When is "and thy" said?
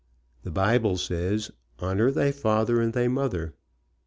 2.81-3.07